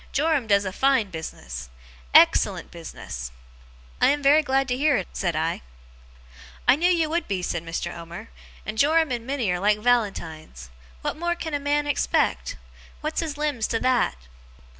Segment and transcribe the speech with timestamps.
[0.11, 1.69] Joram does a fine business.
[2.11, 3.31] Ex cellent business!'
[4.01, 5.61] 'I am very glad to hear it,' said I.
[6.67, 7.95] 'I knew you would be,' said Mr.
[7.95, 8.29] Omer.
[8.65, 10.71] 'And Joram and Minnie are like Valentines.
[11.03, 12.55] What more can a man expect?
[13.01, 14.15] What's his limbs to that!